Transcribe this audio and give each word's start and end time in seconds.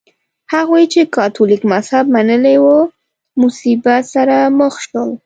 هغوی 0.53 0.83
چې 0.93 1.01
کاتولیک 1.17 1.61
مذهب 1.73 2.05
منلی 2.15 2.55
و 2.63 2.67
مصیبت 3.41 4.03
سره 4.13 4.37
مخ 4.59 4.73
شول. 4.85 5.09